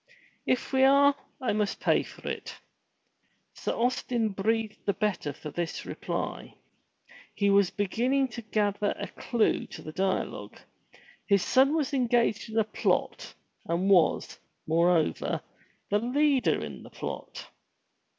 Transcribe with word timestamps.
"If 0.47 0.73
we 0.73 0.83
are, 0.83 1.13
I 1.39 1.53
must 1.53 1.79
pay 1.79 2.01
for 2.01 2.27
it." 2.27 2.55
Sir 3.53 3.73
Austin 3.73 4.29
breathed 4.29 4.79
the 4.87 4.95
better 4.95 5.31
for 5.31 5.51
this 5.51 5.85
reply. 5.85 6.55
He 7.35 7.51
was 7.51 7.69
begin 7.69 8.09
ning 8.09 8.27
to 8.29 8.41
gather 8.41 8.95
a 8.97 9.05
clue 9.09 9.67
to 9.67 9.83
the 9.83 9.91
dialogue. 9.91 10.59
His 11.27 11.45
son 11.45 11.75
was 11.75 11.93
engaged 11.93 12.49
in 12.49 12.57
a 12.57 12.63
plot, 12.63 13.35
and 13.67 13.91
was, 13.91 14.39
moreover, 14.65 15.39
the 15.91 15.99
leader 15.99 16.65
in 16.65 16.81
the 16.81 16.89
plot. 16.89 17.51